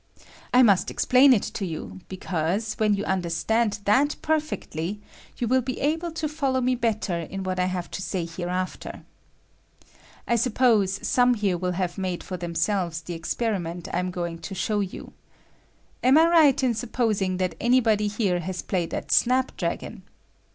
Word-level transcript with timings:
I 0.51 0.63
must 0.63 0.89
explain 0.89 1.31
it 1.31 1.43
to 1.43 1.63
you, 1.63 1.99
because, 2.09 2.73
when 2.79 2.93
GAME 2.93 3.01
OF 3.03 3.05
SNAPDKAGON. 3.05 3.05
^^L 3.05 3.05
not 3.05 3.05
k 3.05 3.11
you 3.11 3.13
understand 3.69 3.79
that 3.85 4.15
perfectly, 4.23 5.01
you 5.37 5.47
will 5.47 5.61
be 5.61 5.79
able 5.79 6.09
to 6.13 6.27
follow 6.27 6.59
me 6.59 6.73
better 6.73 7.27
ia 7.31 7.37
wbat 7.37 7.59
I 7.59 7.65
have 7.65 7.91
to 7.91 8.01
say 8.01 8.25
here 8.25 8.49
after. 8.49 9.03
I 10.27 10.37
suppose 10.37 11.07
some 11.07 11.35
here 11.35 11.55
will 11.55 11.73
have 11.73 11.99
made 11.99 12.23
for 12.23 12.35
themselves 12.35 13.01
the 13.01 13.13
experiment 13.13 13.89
I 13.93 13.99
am 13.99 14.09
going 14.09 14.39
to 14.39 14.55
show 14.55 14.79
you. 14.79 15.13
Am 16.03 16.17
I 16.17 16.25
right 16.25 16.63
in 16.63 16.73
supposing 16.73 17.37
that 17.37 17.53
any 17.61 17.79
body 17.79 18.07
here 18.07 18.39
has 18.39 18.63
played 18.63 18.95
at 18.95 19.11
snapdragon? 19.11 20.01